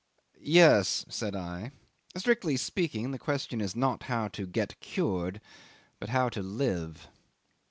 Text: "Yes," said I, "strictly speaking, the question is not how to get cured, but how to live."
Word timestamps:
"Yes," 0.41 1.05
said 1.09 1.35
I, 1.35 1.73
"strictly 2.17 2.57
speaking, 2.57 3.11
the 3.11 3.19
question 3.19 3.61
is 3.61 3.75
not 3.75 4.01
how 4.09 4.29
to 4.29 4.47
get 4.47 4.79
cured, 4.79 5.39
but 5.99 6.09
how 6.09 6.27
to 6.29 6.41
live." 6.41 7.07